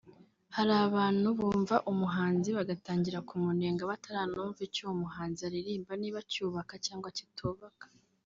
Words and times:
Hari 0.55 0.73
abantu 0.87 1.27
bumva 1.37 1.75
umuhanzi 1.91 2.49
bagatangira 2.57 3.25
kumunenga 3.29 3.89
bataranumva 3.91 4.59
icyo 4.67 4.81
uwo 4.85 4.95
muhanzi 5.03 5.39
aririmba 5.47 5.91
niba 6.01 6.19
cyubaka 6.31 6.73
cyangwa 6.85 7.09
kitubaka 7.17 7.85